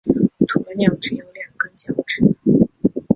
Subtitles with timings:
[0.47, 2.25] 鸵鸟只有两根脚趾。